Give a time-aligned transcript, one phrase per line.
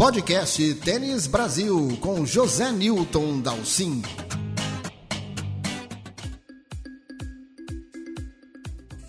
[0.00, 4.00] Podcast Tênis Brasil com José Newton Dalcin.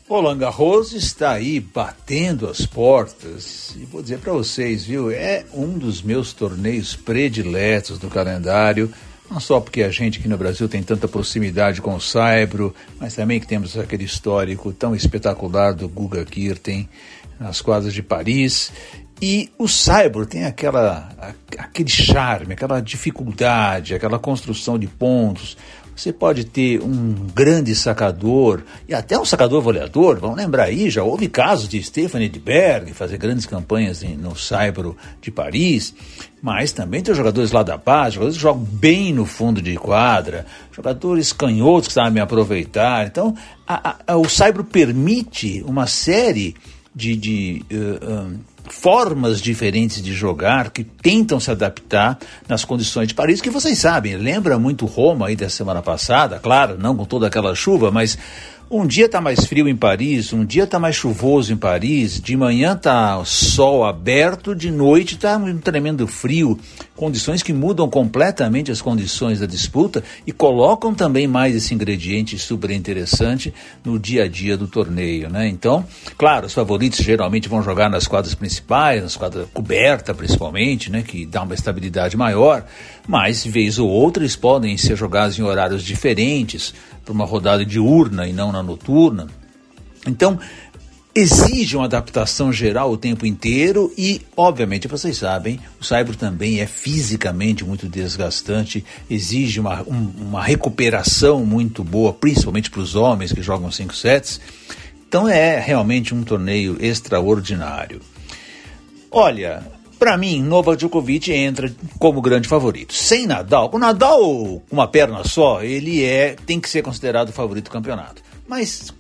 [0.10, 3.74] Roland Garros está aí batendo as portas.
[3.80, 8.94] E vou dizer para vocês, viu, é um dos meus torneios prediletos do calendário,
[9.30, 13.16] não só porque a gente aqui no Brasil tem tanta proximidade com o Saibro, mas
[13.16, 16.90] também que temos aquele histórico tão espetacular do Guga Kirten
[17.40, 18.74] nas quadras de Paris
[19.22, 21.10] e o Saibro tem aquela,
[21.58, 25.56] aquele charme, aquela dificuldade, aquela construção de pontos,
[25.96, 30.20] você pode ter um grande sacador e até um sacador voleador.
[30.20, 35.30] Vamos lembrar aí, já houve casos de Stephanie Edberg fazer grandes campanhas no Saibro de
[35.30, 35.94] Paris.
[36.42, 40.48] Mas também tem jogadores lá da paz, jogadores que jogam bem no fundo de quadra,
[40.72, 43.06] jogadores canhotos que sabem aproveitar.
[43.06, 43.36] Então,
[43.68, 46.56] a, a, o Saibro permite uma série
[46.96, 48.40] de, de uh,
[48.72, 52.18] formas diferentes de jogar que tentam se adaptar
[52.48, 56.78] nas condições de Paris, que vocês sabem, lembra muito Roma aí da semana passada, claro,
[56.80, 58.18] não com toda aquela chuva, mas
[58.70, 62.38] um dia está mais frio em Paris, um dia está mais chuvoso em Paris, de
[62.38, 66.58] manhã está sol aberto, de noite está um tremendo frio.
[67.02, 72.70] Condições que mudam completamente as condições da disputa e colocam também mais esse ingrediente super
[72.70, 73.52] interessante
[73.84, 75.28] no dia a dia do torneio.
[75.28, 75.48] Né?
[75.48, 75.84] Então,
[76.16, 81.02] claro, os favoritos geralmente vão jogar nas quadras principais, nas quadras coberta principalmente, né?
[81.02, 82.68] que dá uma estabilidade maior,
[83.08, 86.72] mas vez ou outra eles podem ser jogados em horários diferentes
[87.04, 89.26] para uma rodada diurna e não na noturna.
[90.06, 90.40] Então,
[91.14, 96.66] exige uma adaptação geral o tempo inteiro e, obviamente, vocês sabem, o Saibro também é
[96.66, 103.42] fisicamente muito desgastante, exige uma, um, uma recuperação muito boa, principalmente para os homens que
[103.42, 104.40] jogam cinco sets.
[105.08, 108.02] Então é realmente um torneio extraordinário.
[109.12, 109.62] Olha,
[110.00, 112.94] para mim, Novak Djokovic entra como grande favorito.
[112.94, 117.66] Sem Nadal, com Nadal com uma perna só, ele é tem que ser considerado favorito
[117.66, 118.31] do campeonato.
[118.52, 118.94] Mas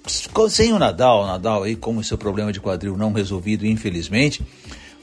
[0.50, 4.42] sem o Nadal, Nadal aí com o seu problema de quadril não resolvido, infelizmente,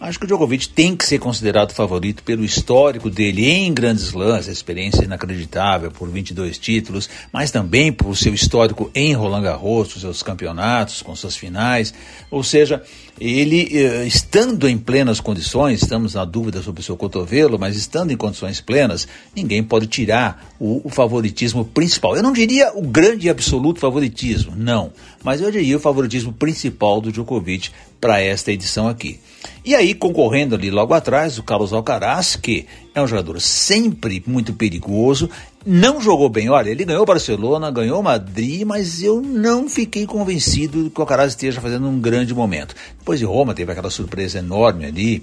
[0.01, 4.49] Acho que o Djokovic tem que ser considerado favorito pelo histórico dele em grandes lãs,
[4.49, 10.23] a experiência inacreditável por 22 títulos, mas também por seu histórico em Roland Garros, seus
[10.23, 11.93] campeonatos, com suas finais.
[12.31, 12.81] Ou seja,
[13.21, 18.13] ele eh, estando em plenas condições, estamos na dúvida sobre o seu cotovelo, mas estando
[18.13, 22.15] em condições plenas, ninguém pode tirar o, o favoritismo principal.
[22.15, 24.93] Eu não diria o grande e absoluto favoritismo, não,
[25.25, 29.21] mas eu diria o favoritismo principal do Djokovic para esta edição aqui.
[29.65, 34.53] E aí, concorrendo ali logo atrás, o Carlos Alcaraz, que é um jogador sempre muito
[34.53, 35.29] perigoso,
[35.65, 36.49] não jogou bem.
[36.49, 41.61] Olha, ele ganhou Barcelona, ganhou Madrid, mas eu não fiquei convencido que o Alcaraz esteja
[41.61, 42.75] fazendo um grande momento.
[42.99, 45.23] Depois de Roma, teve aquela surpresa enorme ali,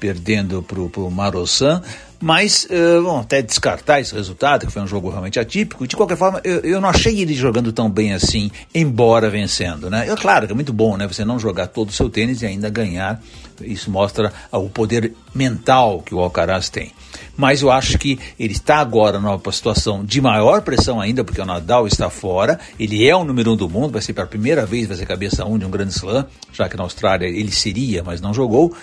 [0.00, 1.82] perdendo para o Marossan,
[2.24, 6.16] mas uh, bom, até descartar esse resultado, que foi um jogo realmente atípico, de qualquer
[6.16, 10.08] forma, eu, eu não achei ele jogando tão bem assim, embora vencendo, né?
[10.08, 11.06] É claro que é muito bom, né?
[11.06, 13.22] Você não jogar todo o seu tênis e ainda ganhar,
[13.60, 16.92] isso mostra o poder mental que o Alcaraz tem.
[17.36, 21.44] Mas eu acho que ele está agora numa situação de maior pressão ainda, porque o
[21.44, 24.86] Nadal está fora, ele é o número um do mundo, vai ser pela primeira vez,
[24.86, 28.20] vai ser cabeça um de um grande slam, já que na Austrália ele seria, mas
[28.20, 28.74] não jogou.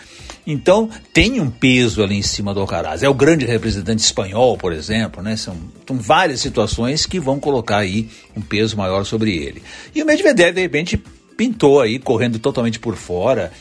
[0.46, 3.04] Então tem um peso ali em cima do Alcaraz.
[3.04, 5.36] É o grande representante espanhol, por exemplo, né?
[5.36, 5.56] São,
[5.88, 9.62] são várias situações que vão colocar aí um peso maior sobre ele.
[9.94, 11.02] E o Medvedev, de repente,
[11.38, 13.52] pintou aí, correndo totalmente por fora.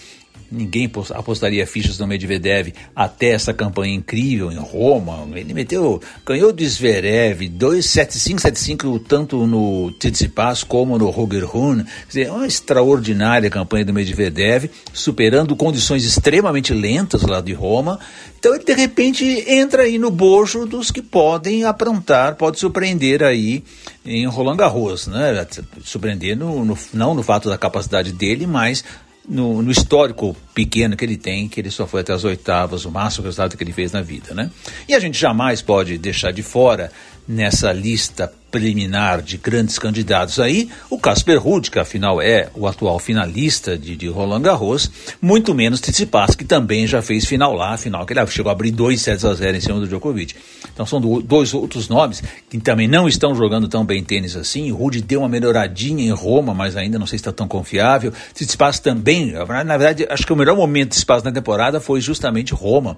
[0.50, 5.28] Ninguém apostaria fichas no Medvedev até essa campanha incrível em Roma.
[5.37, 11.84] Ele meteu, ganhou do Zverev 2-7-5-7-5 tanto no Tsitsipas como no Roger Rune.
[11.84, 18.00] Quer dizer, uma extraordinária campanha do Medvedev, superando condições extremamente lentas lá de Roma.
[18.41, 23.62] Então ele de repente entra aí no bojo dos que podem aprontar, pode surpreender aí
[24.05, 25.47] em Roland Garros, né?
[25.84, 28.83] Surpreender no, no, não no fato da capacidade dele, mas
[29.30, 32.91] no, no, histórico pequeno que ele tem, que ele só foi até as oitavas, o
[32.91, 34.50] máximo resultado que ele fez na vida, né?
[34.88, 36.91] E a gente jamais pode deixar de fora
[37.28, 42.98] nessa lista preliminar de grandes candidatos aí, o Casper Ruud, que afinal é o atual
[42.98, 48.04] finalista de, de Roland Garros, muito menos Tsitsipas, que também já fez final lá, final
[48.04, 50.34] que ele chegou a abrir 2 sets a 0 em cima do Djokovic.
[50.72, 54.70] Então são do, dois outros nomes que também não estão jogando tão bem tênis assim.
[54.72, 58.12] O Ruud deu uma melhoradinha em Roma, mas ainda não sei se está tão confiável.
[58.34, 62.54] Tsitsipas também, na verdade, acho que o melhor momento de Tsitsipas na temporada foi justamente
[62.54, 62.97] Roma.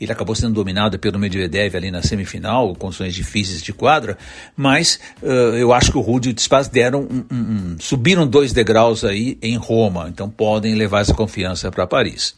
[0.00, 4.18] Ele acabou sendo dominado pelo Medvedev ali na semifinal, condições difíceis de quadra,
[4.56, 4.91] mas
[5.22, 8.52] uh, eu acho que o Rudy e o Tsitsipas deram um, um, um, subiram dois
[8.52, 12.34] degraus aí em Roma, então podem levar essa confiança para Paris.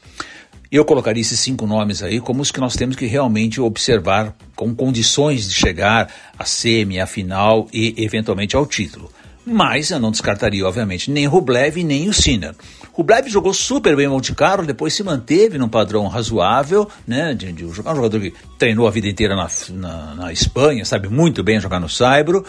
[0.70, 4.74] Eu colocaria esses cinco nomes aí como os que nós temos que realmente observar com
[4.74, 9.10] condições de chegar à semi, à final e eventualmente ao título.
[9.46, 12.54] Mas eu não descartaria, obviamente, nem Rublev nem o Sinner.
[12.94, 17.34] Rublev jogou super bem em Monte Carlo, depois se manteve num padrão razoável, né?
[17.34, 21.42] De, de um jogador que treinou a vida inteira na, na, na Espanha, sabe muito
[21.42, 22.44] bem jogar no Saibro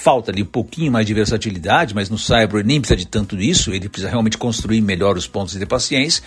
[0.00, 3.70] falta ali um pouquinho mais de versatilidade, mas no Cyber nem precisa de tanto isso,
[3.70, 6.22] ele precisa realmente construir melhor os pontos de paciência.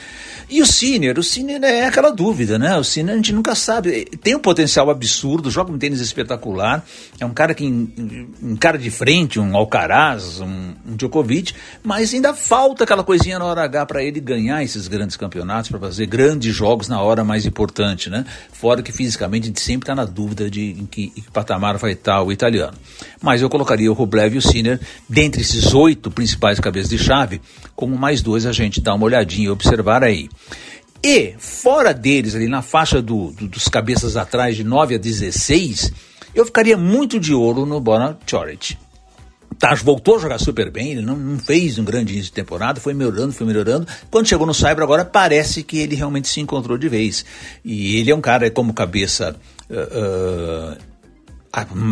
[0.48, 2.78] E o Sinner, o Sinner é aquela dúvida, né?
[2.78, 6.86] O Sinner a gente nunca sabe, tem um potencial absurdo, joga um tênis espetacular,
[7.20, 12.84] é um cara que encara de frente um Alcaraz, um, um Djokovic, mas ainda falta
[12.84, 16.88] aquela coisinha na hora H para ele ganhar esses grandes campeonatos, para fazer grandes jogos
[16.88, 18.26] na hora mais importante, né?
[18.52, 21.78] Fora que fisicamente a gente sempre está na dúvida de em que, em que patamar
[21.78, 22.78] vai estar o italiano.
[23.22, 24.80] Mas eu colocaria o Rublev e o Sinner
[25.10, 27.42] dentre esses oito principais cabeças de chave,
[27.76, 30.30] como mais dois a gente dá uma olhadinha e observar aí.
[31.04, 35.92] E, fora deles, ali na faixa do, do, dos cabeças atrás de 9 a 16,
[36.34, 38.78] eu ficaria muito de ouro no Bona Choric.
[39.64, 42.82] Taz voltou a jogar super bem, ele não, não, fez um grande início de temporada,
[42.82, 43.88] foi melhorando, foi melhorando.
[44.12, 47.24] Quando chegou no Cyber agora, parece que ele realmente se encontrou de vez.
[47.64, 49.38] E ele é um cara como cabeça
[49.70, 50.78] uh,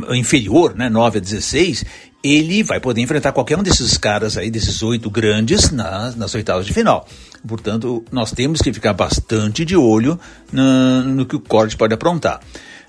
[0.10, 1.86] uh, inferior, né, 9 a 16,
[2.22, 6.66] ele vai poder enfrentar qualquer um desses caras aí, desses oito grandes, nas, nas oitavas
[6.66, 7.08] de final.
[7.48, 10.20] Portanto, nós temos que ficar bastante de olho
[10.52, 12.42] no, no que o Corte pode aprontar.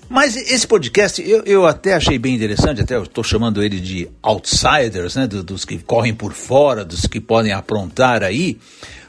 [0.09, 5.15] Mas esse podcast eu, eu até achei bem interessante, até estou chamando ele de outsiders,
[5.15, 8.59] né, dos, dos que correm por fora, dos que podem aprontar aí,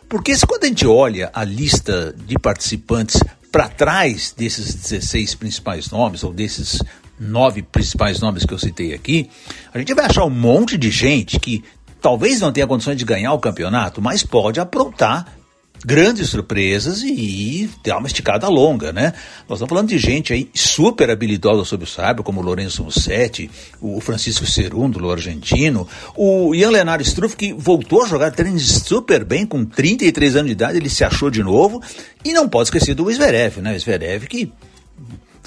[0.08, 3.20] porque se quando a gente olha a lista de participantes
[3.50, 6.79] para trás desses 16 principais nomes, ou desses
[7.19, 9.31] nove principais nomes que eu citei aqui,
[9.73, 11.62] a gente vai achar um monte de gente que
[12.00, 15.37] talvez não tenha condições de ganhar o campeonato, mas pode aprontar
[15.84, 19.12] grandes surpresas e dar uma esticada longa, né?
[19.48, 23.50] Nós estamos falando de gente aí super habilidosa sobre o sabre, como o Lourenço Mussetti,
[23.81, 25.86] o Francisco Cerúndulo, argentino,
[26.16, 30.52] o Ian Leonardo Struff, que voltou a jogar tênis super bem, com 33 anos de
[30.52, 31.82] idade, ele se achou de novo,
[32.25, 33.78] e não pode esquecer do Zverev, né?
[33.78, 34.50] Zverev que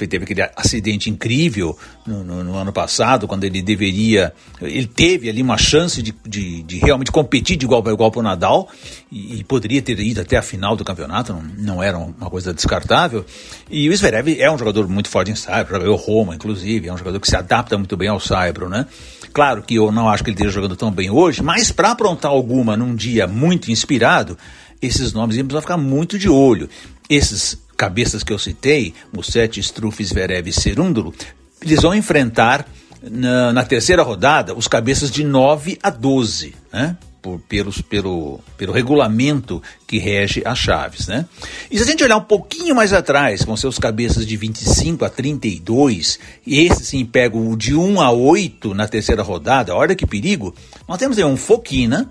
[0.05, 4.33] teve aquele acidente incrível no, no, no, ano passado, quando ele deveria.
[4.61, 8.19] Ele teve ali uma chance de, de, de realmente competir de igual para igual para
[8.19, 8.69] o Nadal
[9.11, 12.53] e, e, poderia ter ido até a final do campeonato, não, não, era uma coisa
[12.53, 13.25] descartável.
[13.71, 16.97] E o Zverev é um jogador muito forte em Saibro, jogou Roma, inclusive, é um
[16.97, 18.85] jogador que se adapta muito bem ao Saibro, né?
[19.33, 22.31] Claro que eu não acho que ele esteja jogando tão bem hoje, mas para aprontar
[22.31, 24.37] alguma num dia muito inspirado,
[24.81, 26.69] esses nomes iam precisar ficar muito de olho.
[27.09, 31.13] Esses cabeças que eu citei, Musset, Struff, Zverev e Cerúndulo,
[31.61, 32.67] eles vão enfrentar
[33.03, 36.97] na, na, terceira rodada os cabeças de 9 a 12, né?
[37.21, 41.25] Por, pelos, pelo, pelo regulamento que rege as chaves, né?
[41.69, 45.09] E se a gente olhar um pouquinho mais atrás, com seus cabeças de 25 a
[45.09, 50.05] 32, e esse sim pega o de 1 a 8 na terceira rodada, olha que
[50.05, 50.55] perigo,
[50.87, 52.09] nós temos aí um Foquina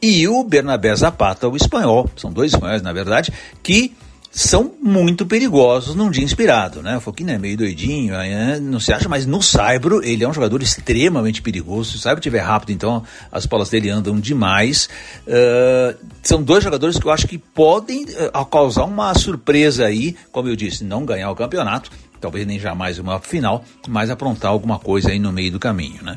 [0.00, 3.94] e o Bernabé Zapata, o espanhol, são dois espanhóis na verdade, que
[4.34, 6.96] são muito perigosos num dia inspirado, né?
[6.96, 8.14] O Foquinha é meio doidinho,
[8.62, 11.90] não se acha, mas no Saibro ele é um jogador extremamente perigoso.
[11.90, 14.88] Se o Saibro estiver rápido, então as bolas dele andam demais.
[15.26, 20.48] Uh, são dois jogadores que eu acho que podem uh, causar uma surpresa aí, como
[20.48, 25.10] eu disse, não ganhar o campeonato, talvez nem jamais uma final, mas aprontar alguma coisa
[25.10, 26.16] aí no meio do caminho, né?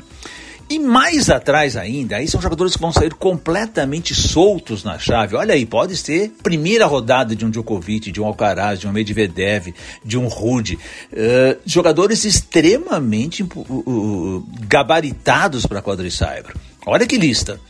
[0.68, 5.36] E mais atrás ainda, aí são jogadores que vão sair completamente soltos na chave.
[5.36, 9.72] Olha aí, pode ser primeira rodada de um Djokovic, de um Alcaraz, de um Medvedev,
[10.04, 10.76] de um Rude.
[11.12, 16.56] Uh, jogadores extremamente uh, uh, gabaritados para a quadricyber.
[16.84, 17.60] Olha que lista.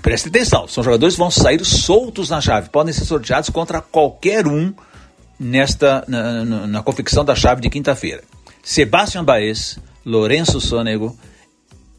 [0.00, 2.70] Preste atenção, são jogadores que vão sair soltos na chave.
[2.70, 4.72] Podem ser sorteados contra qualquer um
[5.38, 8.22] nesta na, na, na confecção da chave de quinta-feira.
[8.62, 11.18] Sebastian Baez, Lourenço Sonego,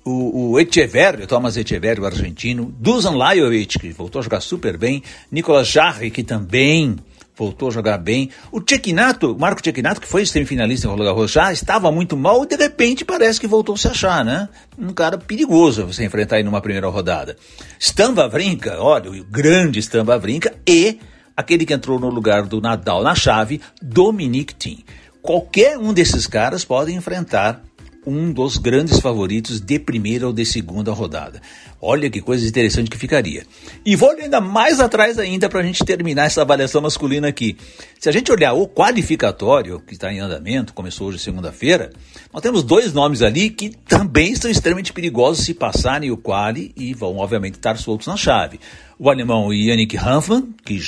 [0.05, 5.67] o, o Thomas Echeverri, o argentino, Dusan Lajovic, que voltou a jogar super bem, Nicolas
[5.67, 6.95] Jarre, que também
[7.35, 11.51] voltou a jogar bem, o Cecchinato, Marco Cecchinato, que foi semifinalista em Roland Garros, já
[11.51, 14.47] estava muito mal e de repente parece que voltou a se achar, né?
[14.79, 17.35] Um cara perigoso você enfrentar aí numa primeira rodada.
[17.77, 20.97] Stan Wawrinka, olha, o grande Stan Wawrinka e
[21.35, 24.85] aquele que entrou no lugar do Nadal na chave, Dominic Thiem.
[25.21, 27.61] Qualquer um desses caras pode enfrentar
[28.05, 31.41] um dos grandes favoritos de primeira ou de segunda rodada.
[31.81, 33.45] Olha que coisa interessante que ficaria.
[33.85, 37.57] E vou ainda mais atrás ainda para a gente terminar essa avaliação masculina aqui.
[37.99, 41.91] Se a gente olhar o qualificatório, que está em andamento, começou hoje segunda-feira,
[42.33, 46.93] nós temos dois nomes ali que também são extremamente perigosos se passarem o quali e
[46.93, 48.59] vão obviamente estar soltos na chave.
[48.97, 50.79] O alemão Yannick Hanfmann, que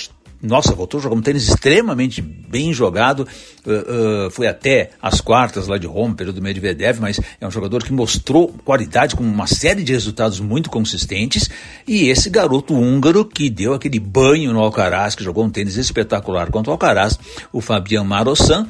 [0.41, 3.27] nossa, voltou a jogar um tênis extremamente bem jogado,
[3.65, 7.84] uh, uh, foi até as quartas lá de Roma, período Medvedev, mas é um jogador
[7.84, 11.50] que mostrou qualidade com uma série de resultados muito consistentes,
[11.88, 16.51] e esse garoto húngaro que deu aquele banho no Alcaraz, que jogou um tênis espetacular
[16.51, 17.17] contra o Alcaraz,
[17.51, 18.67] o Fabian Marossan,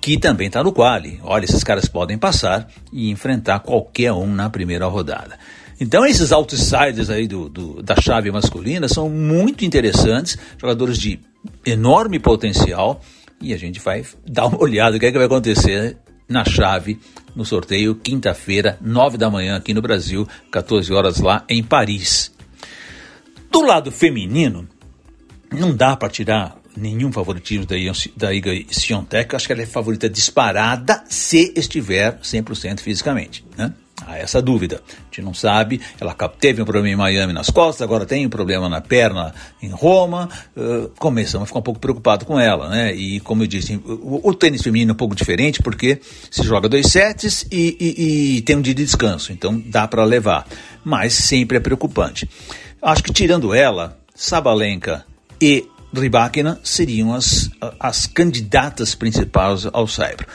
[0.00, 1.20] que também está no quali.
[1.22, 5.38] Olha, esses caras podem passar e enfrentar qualquer um na primeira rodada.
[5.80, 11.18] Então esses outsiders aí do, do, da chave masculina são muito interessantes, jogadores de
[11.64, 13.00] enorme potencial,
[13.40, 15.96] e a gente vai dar uma olhada o que, é que vai acontecer
[16.28, 17.00] na chave
[17.34, 22.30] no sorteio quinta-feira, nove da manhã aqui no Brasil, 14 horas lá em Paris.
[23.50, 24.68] Do lado feminino,
[25.50, 27.74] não dá para tirar nenhum favoritismo da,
[28.16, 29.34] da Iga Siontek.
[29.34, 33.44] Acho que ela é favorita disparada se estiver 100% fisicamente.
[33.56, 33.72] Né?
[34.06, 34.82] Há essa dúvida.
[34.88, 35.80] A gente não sabe.
[36.00, 39.68] Ela teve um problema em Miami nas costas, agora tem um problema na perna em
[39.70, 40.28] Roma.
[40.56, 42.94] Uh, começamos a ficar um pouco preocupado com ela, né?
[42.94, 46.68] E como eu disse, o, o tênis feminino é um pouco diferente porque se joga
[46.68, 50.46] dois sets e, e, e tem um dia de descanso, então dá para levar.
[50.84, 52.28] Mas sempre é preocupante.
[52.80, 55.04] Acho que tirando ela, Sabalenka
[55.40, 60.26] e Rybakina seriam as, as candidatas principais ao Saibro.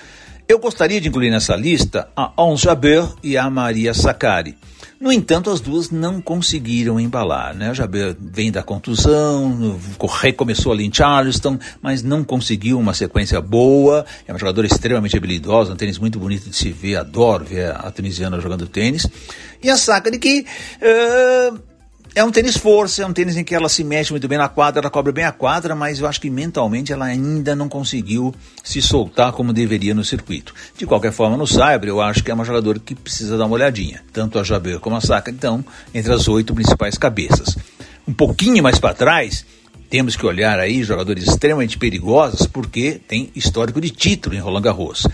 [0.47, 4.55] Eu gostaria de incluir nessa lista a Ons Jabeur e a Maria Sakari.
[4.99, 7.55] No entanto, as duas não conseguiram embalar.
[7.55, 7.69] Né?
[7.69, 9.79] A Jabeur vem da contusão,
[10.21, 14.05] recomeçou ali em Charleston, mas não conseguiu uma sequência boa.
[14.27, 17.89] É uma jogadora extremamente habilidosa, um tênis muito bonito de se ver, adoro ver a
[17.89, 19.07] tunisiana jogando tênis.
[19.63, 20.45] E a Sakari que...
[20.79, 21.74] Uh
[22.15, 24.47] é um tênis força, é um tênis em que ela se mexe muito bem na
[24.47, 28.33] quadra, ela cobre bem a quadra, mas eu acho que mentalmente ela ainda não conseguiu
[28.63, 30.55] se soltar como deveria no circuito.
[30.77, 33.55] De qualquer forma, no Saibro, eu acho que é uma jogadora que precisa dar uma
[33.55, 37.57] olhadinha, tanto a Jabeur como a Saka, então, entre as oito principais cabeças.
[38.07, 39.45] Um pouquinho mais para trás,
[39.89, 45.05] temos que olhar aí jogadores extremamente perigosos, porque tem histórico de título em Roland Garros.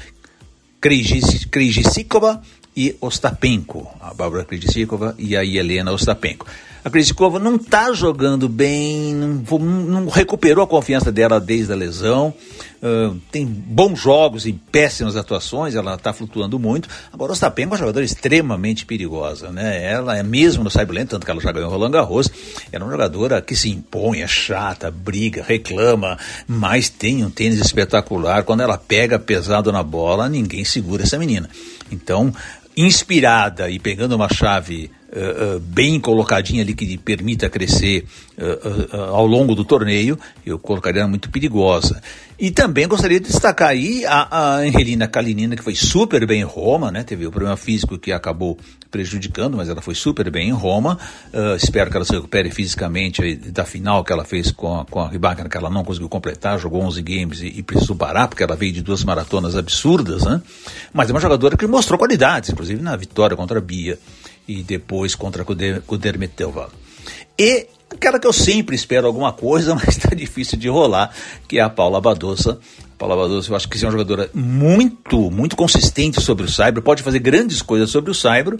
[0.79, 2.43] Krejcikova
[2.77, 6.45] e Ostapenko, a Bárbara Krejcikova e a Helena Ostapenko.
[6.83, 12.33] A Krisikova não está jogando bem, não, não, recuperou a confiança dela desde a lesão.
[12.81, 16.89] Uh, tem bons jogos e péssimas atuações, ela está flutuando muito.
[17.13, 19.83] Agora, Ostapenko é uma jogadora extremamente perigosa, né?
[19.83, 22.31] Ela é mesmo no Cyberland, tanto que ela já ganhou Roland Garros,
[22.71, 27.59] ela é uma jogadora que se impõe, é chata, briga, reclama, mas tem um tênis
[27.59, 28.43] espetacular.
[28.43, 31.47] Quando ela pega pesado na bola, ninguém segura essa menina.
[31.91, 32.33] Então,
[32.75, 38.05] inspirada e pegando uma chave uh, uh, bem colocadinha ali que permita crescer
[38.37, 42.01] uh, ao longo do torneio, eu colocaria muito perigosa.
[42.39, 46.43] E também gostaria de destacar aí a, a Angelina Kalinina, que foi super bem em
[46.43, 47.03] Roma, né?
[47.03, 48.57] Teve o problema físico que acabou
[48.89, 50.97] prejudicando, mas ela foi super bem em Roma.
[51.55, 55.09] espero que ela se recupere fisicamente da final que ela fez com a, com a
[55.09, 58.73] que ela não conseguiu completar, jogou 11 games e, e precisou parar, porque ela veio
[58.73, 60.41] de duas maratonas absurdas, né?
[60.91, 63.99] Mas é uma jogadora que mostrou qualidades, inclusive na vitória contra a Bia
[64.47, 66.69] e depois contra Kudermetova.
[67.37, 71.13] E aquela que eu sempre espero alguma coisa, mas está difícil de rolar,
[71.47, 72.59] que é a Paula Badosa.
[72.97, 77.01] Paula Badosa, eu acho que é uma jogadora muito, muito consistente sobre o Saibro, pode
[77.01, 78.59] fazer grandes coisas sobre o Saibro,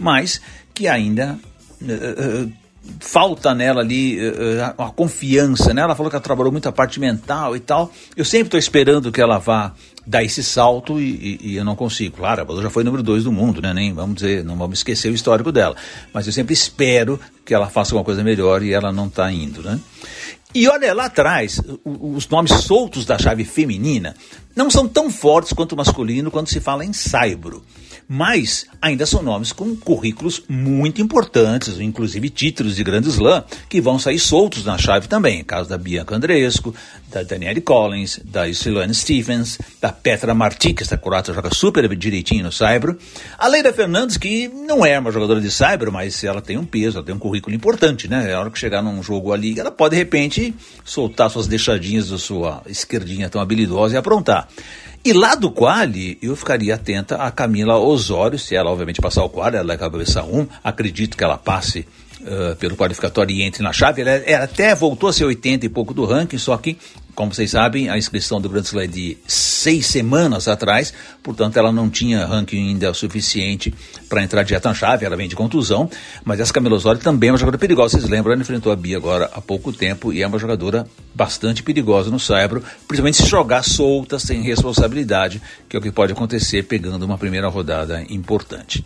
[0.00, 0.40] mas
[0.72, 1.38] que ainda
[1.82, 2.52] uh, uh,
[3.00, 5.82] falta nela ali uh, a confiança, né?
[5.82, 7.92] Ela falou que ela trabalhou muito a parte mental e tal.
[8.16, 9.74] Eu sempre estou esperando que ela vá
[10.06, 12.16] dar esse salto e, e, e eu não consigo.
[12.16, 13.72] Claro, ela já foi número dois do mundo, né?
[13.72, 15.76] Nem vamos dizer, não vamos esquecer o histórico dela.
[16.12, 19.62] Mas eu sempre espero que ela faça uma coisa melhor e ela não está indo,
[19.62, 19.78] né?
[20.54, 24.14] E olha, lá atrás, os nomes soltos da chave feminina
[24.54, 27.64] não são tão fortes quanto o masculino quando se fala em saibro
[28.14, 33.98] mas ainda são nomes com currículos muito importantes, inclusive títulos de Grande Slam, que vão
[33.98, 35.42] sair soltos na chave também.
[35.42, 36.74] caso da Bianca Andreescu,
[37.10, 42.44] da Danielle Collins, da Isilane Stephens, da Petra Marti, que essa croata joga super direitinho
[42.44, 42.98] no Saibro.
[43.38, 46.98] A Leila Fernandes, que não é uma jogadora de Saibro, mas ela tem um peso,
[46.98, 48.34] ela tem um currículo importante, né?
[48.34, 50.54] A hora que chegar num jogo ali, ela pode de repente
[50.84, 54.48] soltar suas deixadinhas da sua esquerdinha tão habilidosa e aprontar.
[55.04, 59.28] E lá do quali, eu ficaria atenta a Camila Osório, se ela obviamente passar o
[59.28, 61.86] quali, ela é cabeça 1, acredito que ela passe
[62.22, 64.02] uh, pelo qualificatório e entre na chave.
[64.02, 66.78] Ela, ela, até voltou a ser 80 e pouco do ranking, só que
[67.14, 71.70] como vocês sabem, a inscrição do Grand Slam é de seis semanas atrás, portanto ela
[71.70, 73.72] não tinha ranking ainda suficiente
[74.08, 75.90] para entrar direto na chave, ela vem de contusão,
[76.24, 78.96] mas essa Camila Osório também é uma jogadora perigosa, vocês lembram, ela enfrentou a Bia
[78.96, 83.62] agora há pouco tempo e é uma jogadora bastante perigosa no Saibro, principalmente se jogar
[83.62, 88.84] solta, sem responsabilidade, que é o que pode acontecer pegando uma primeira rodada importante.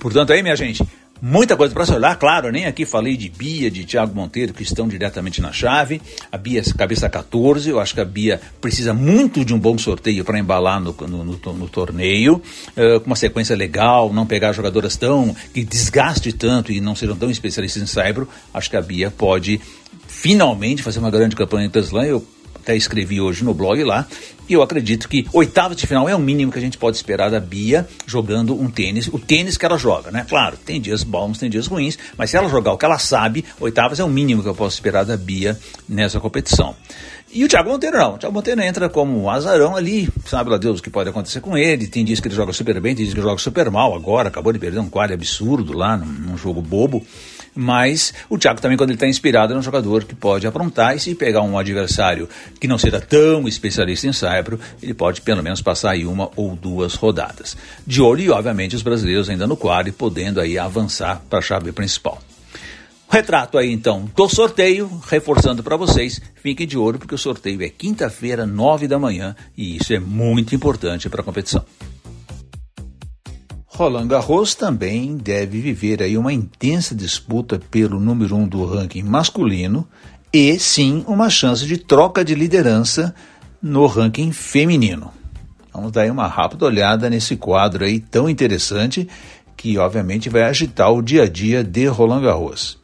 [0.00, 0.82] Portanto aí, minha gente,
[1.24, 4.64] Muita coisa para se olhar, claro, nem aqui falei de Bia, de Thiago Monteiro, que
[4.64, 6.02] estão diretamente na chave.
[6.32, 9.78] A Bia é cabeça 14, eu acho que a Bia precisa muito de um bom
[9.78, 12.42] sorteio para embalar no, no, no, no torneio,
[12.76, 17.14] uh, com uma sequência legal, não pegar jogadoras tão que desgaste tanto e não sejam
[17.14, 18.28] tão especialistas em saibro.
[18.52, 19.60] Acho que a Bia pode
[20.08, 22.02] finalmente fazer uma grande campanha em Teslan.
[22.02, 22.26] Eu
[22.62, 24.06] até escrevi hoje no blog lá,
[24.48, 27.30] e eu acredito que oitavas de final é o mínimo que a gente pode esperar
[27.30, 30.24] da Bia jogando um tênis, o tênis que ela joga, né?
[30.28, 33.44] Claro, tem dias bons, tem dias ruins, mas se ela jogar o que ela sabe,
[33.60, 36.74] oitavas é o mínimo que eu posso esperar da Bia nessa competição.
[37.34, 38.14] E o Thiago Monteiro não.
[38.14, 41.40] O Thiago Monteiro entra como um azarão ali, sabe lá Deus o que pode acontecer
[41.40, 41.86] com ele.
[41.86, 43.94] Tem dias que ele joga super bem, tem dias que ele joga super mal.
[43.94, 47.02] Agora acabou de perder um quadro absurdo lá, num, num jogo bobo.
[47.54, 51.00] Mas o Thiago também, quando ele está inspirado, é um jogador que pode aprontar e
[51.00, 52.28] se pegar um adversário
[52.58, 56.56] que não seja tão especialista em saibro, ele pode pelo menos passar aí uma ou
[56.56, 57.56] duas rodadas.
[57.86, 61.72] De olho e, obviamente, os brasileiros ainda no quadro podendo aí avançar para a chave
[61.72, 62.20] principal.
[63.12, 67.68] Retrato aí então do sorteio, reforçando para vocês, fiquem de olho porque o sorteio é
[67.68, 71.62] quinta-feira, nove da manhã e isso é muito importante para a competição.
[73.74, 79.88] Roland Garros também deve viver aí uma intensa disputa pelo número um do ranking masculino
[80.30, 83.14] e sim uma chance de troca de liderança
[83.62, 85.10] no ranking feminino.
[85.72, 89.08] Vamos dar uma rápida olhada nesse quadro aí tão interessante
[89.56, 92.78] que obviamente vai agitar o dia a dia de Roland Garros.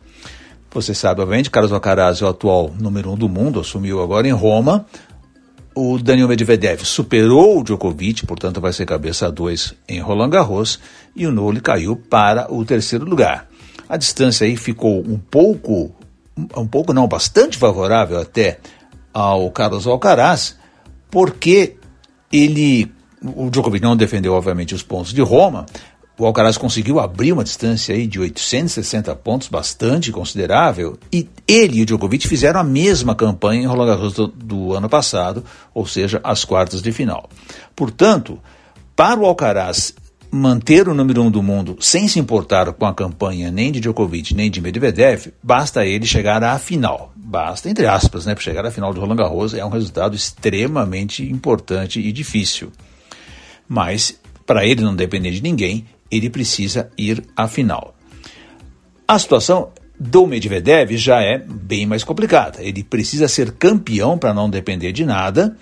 [0.71, 4.33] Você sabe, obviamente, Carlos Alcaraz é o atual número um do mundo, assumiu agora em
[4.33, 4.87] Roma.
[5.81, 10.81] O Daniel Medvedev superou o Djokovic, portanto vai ser cabeça 2 em Roland Garros,
[11.15, 13.49] e o Nole caiu para o terceiro lugar.
[13.89, 15.95] A distância aí ficou um pouco,
[16.57, 18.59] um pouco não, bastante favorável até
[19.15, 20.59] ao Carlos Alcaraz,
[21.09, 21.77] porque
[22.33, 22.91] ele,
[23.23, 25.65] o Djokovic não defendeu obviamente os pontos de Roma,
[26.19, 31.83] o Alcaraz conseguiu abrir uma distância aí de 860 pontos, bastante considerável, e ele e
[31.83, 36.21] o Djokovic fizeram a mesma campanha em Roland Garros do, do ano passado, ou seja,
[36.25, 37.31] as quartas de final.
[37.77, 38.41] Portanto,
[38.97, 39.95] para o Alcaraz
[40.31, 44.35] manter o número um do mundo sem se importar com a campanha nem de Djokovic
[44.35, 47.13] nem de Medvedev, basta ele chegar à final.
[47.15, 51.23] Basta, entre aspas, né, para chegar à final de Roland Garros é um resultado extremamente
[51.23, 52.73] importante e difícil.
[53.69, 57.95] Mas, para ele não depender de ninguém, ele precisa ir à final.
[59.07, 62.63] A situação do Medvedev já é bem mais complicada.
[62.63, 65.57] Ele precisa ser campeão para não depender de nada.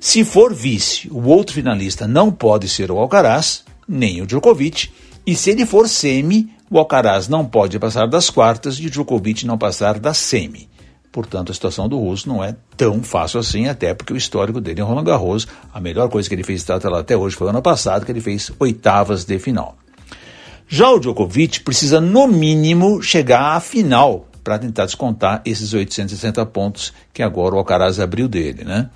[0.00, 4.90] Se for vice, o outro finalista não pode ser o Alcaraz, nem o Djokovic.
[5.26, 9.46] E se ele for semi, o Alcaraz não pode passar das quartas e o Djokovic
[9.46, 10.68] não passar da semi.
[11.12, 14.80] Portanto, a situação do russo não é tão fácil assim, até porque o histórico dele
[14.80, 18.10] em Roland Garros, a melhor coisa que ele fez até hoje foi ano passado, que
[18.10, 19.76] ele fez oitavas de final.
[20.74, 26.92] Já o Djokovic precisa, no mínimo, chegar à final para tentar descontar esses 860 pontos
[27.12, 28.90] que agora o Alcaraz abriu dele, né?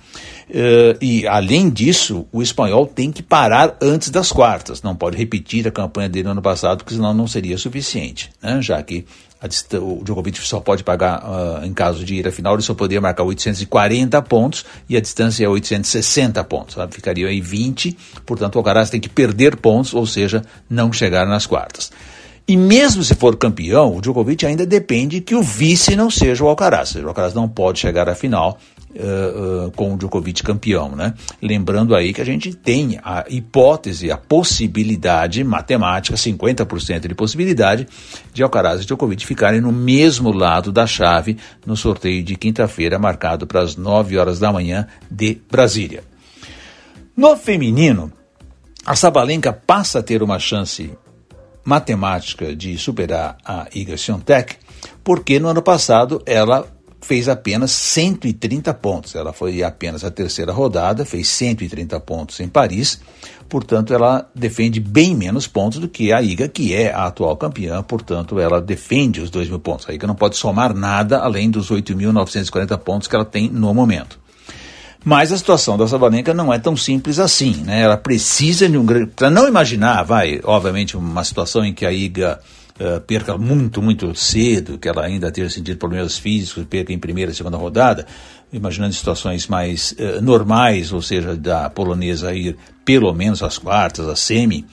[0.49, 5.67] Uh, e além disso, o espanhol tem que parar antes das quartas, não pode repetir
[5.67, 8.61] a campanha dele no ano passado, porque senão não seria suficiente, né?
[8.61, 9.05] Já que
[9.73, 12.99] o Djokovic só pode pagar, uh, em caso de ir à final, ele só poderia
[12.99, 16.75] marcar 840 pontos e a distância é 860 pontos.
[16.75, 16.95] Sabe?
[16.95, 21.45] Ficaria aí 20, portanto o Alcaraz tem que perder pontos, ou seja, não chegar nas
[21.45, 21.91] quartas.
[22.47, 26.47] E mesmo se for campeão, o Djokovic ainda depende que o vice não seja o
[26.47, 26.95] Alcaraz.
[26.95, 28.57] O Alcaraz não pode chegar à final
[28.95, 31.13] uh, uh, com o Djokovic campeão, né?
[31.41, 37.85] Lembrando aí que a gente tem a hipótese, a possibilidade matemática, 50% de possibilidade,
[38.33, 43.45] de Alcaraz e Djokovic ficarem no mesmo lado da chave no sorteio de quinta-feira, marcado
[43.45, 46.01] para as 9 horas da manhã de Brasília.
[47.13, 48.09] No feminino,
[48.85, 50.91] a Sabalenka passa a ter uma chance
[51.67, 54.55] matemática de superar a Iga Swiatek,
[55.03, 56.65] porque no ano passado ela
[57.01, 59.15] fez apenas 130 pontos.
[59.15, 63.01] Ela foi apenas a terceira rodada, fez 130 pontos em Paris,
[63.49, 67.83] portanto, ela defende bem menos pontos do que a Iga, que é a atual campeã,
[67.83, 69.89] portanto, ela defende os 2 mil pontos.
[69.89, 74.17] A Iga não pode somar nada além dos 8.940 pontos que ela tem no momento.
[75.07, 77.79] Mas a situação da Sabalenka não é tão simples assim, né?
[77.79, 79.05] Ela precisa de um grande.
[79.15, 82.41] Para não imaginar, vai, obviamente, uma situação em que a Iga
[82.79, 87.31] uh, perca muito, muito cedo, que ela ainda tenha sentido problemas físicos, perca em primeira
[87.31, 88.05] e segunda rodada,
[88.51, 94.19] imaginando situações mais uh, normais, ou seja, da polonesa ir pelo menos às quartas, às
[94.19, 94.65] semi,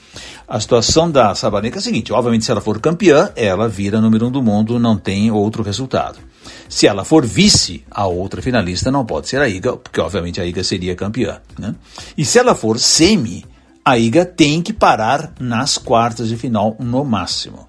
[0.47, 4.27] a situação da Sabalenka é a seguinte, obviamente se ela for campeã, ela vira número
[4.27, 6.17] um do mundo, não tem outro resultado.
[6.69, 10.45] Se ela for vice, a outra finalista não pode ser a Iga, porque obviamente a
[10.45, 11.41] Iga seria campeã.
[11.59, 11.75] Né?
[12.17, 13.43] E se ela for semi,
[13.83, 17.67] a Iga tem que parar nas quartas de final no máximo.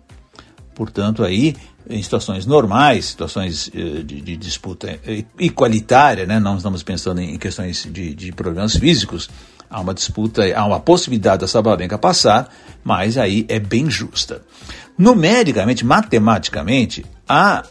[0.77, 1.57] Portanto, aí,
[1.89, 5.01] em situações normais, situações eh, de, de disputa
[5.41, 6.39] igualitária, né?
[6.39, 9.31] não estamos pensando em questões de, de problemas físicos,
[9.71, 12.51] há uma disputa, há uma possibilidade da Sabalenka passar,
[12.85, 14.43] mas aí é bem justa.
[14.99, 17.65] Numericamente, matematicamente, a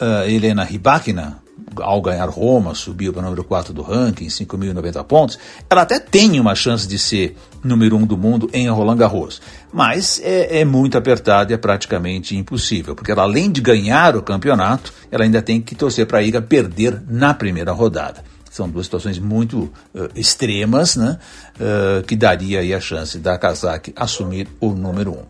[0.00, 1.42] uh, Helena Rybakina,
[1.80, 6.38] ao ganhar Roma, subiu para o número 4 do ranking, 5.090 pontos, ela até tem
[6.38, 9.40] uma chance de ser número 1 um do mundo em Roland Garros.
[9.72, 14.22] Mas é, é, muito apertado e é praticamente impossível, porque ela, além de ganhar o
[14.22, 18.22] campeonato, ela ainda tem que torcer para a Iga perder na primeira rodada.
[18.50, 21.18] São duas situações muito uh, extremas, né,
[21.56, 25.14] uh, que daria aí a chance da Kazakh assumir o número 1.
[25.14, 25.24] Um.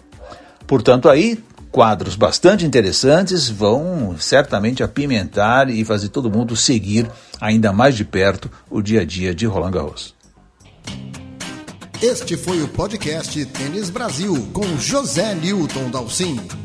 [0.67, 1.43] Portanto, aí
[1.75, 7.11] quadros bastante interessantes vão certamente apimentar e fazer todo mundo seguir
[7.41, 10.15] ainda mais de perto o dia a dia de Roland Garros.
[12.01, 16.64] Este foi o podcast Tênis Brasil com José Newton Dalcin.